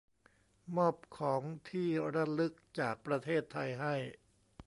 [0.77, 3.95] มอบของที่ระลึกจากประเทศไทยให้